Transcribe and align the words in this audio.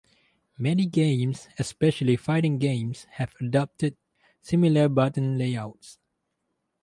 Many 0.57 0.87
games, 0.87 1.47
especially 1.59 2.15
fighting 2.15 2.57
games, 2.57 3.03
have 3.17 3.35
adopted 3.39 3.97
similar 4.41 4.89
button 4.89 5.37
layouts. 5.37 5.99